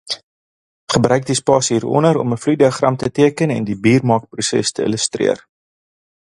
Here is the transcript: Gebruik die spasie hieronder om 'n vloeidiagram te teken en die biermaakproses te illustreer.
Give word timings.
Gebruik 0.93 1.27
die 1.27 1.35
spasie 1.39 1.75
hieronder 1.75 2.19
om 2.23 2.33
'n 2.35 2.41
vloeidiagram 2.45 2.97
te 3.03 3.11
teken 3.19 3.53
en 3.57 3.69
die 3.69 3.79
biermaakproses 3.85 4.73
te 4.75 4.85
illustreer. 4.89 5.45